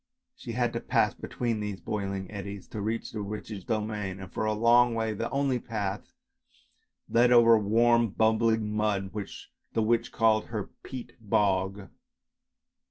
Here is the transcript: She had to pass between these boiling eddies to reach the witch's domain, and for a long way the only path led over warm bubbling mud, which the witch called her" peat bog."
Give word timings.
She 0.35 0.53
had 0.53 0.73
to 0.73 0.79
pass 0.79 1.13
between 1.13 1.59
these 1.59 1.79
boiling 1.79 2.31
eddies 2.31 2.67
to 2.69 2.81
reach 2.81 3.11
the 3.11 3.21
witch's 3.21 3.63
domain, 3.63 4.19
and 4.19 4.33
for 4.33 4.45
a 4.45 4.53
long 4.53 4.95
way 4.95 5.13
the 5.13 5.29
only 5.29 5.59
path 5.59 6.11
led 7.07 7.31
over 7.31 7.55
warm 7.55 8.09
bubbling 8.09 8.75
mud, 8.75 9.13
which 9.13 9.51
the 9.73 9.83
witch 9.83 10.11
called 10.11 10.45
her" 10.47 10.71
peat 10.83 11.13
bog." 11.19 11.89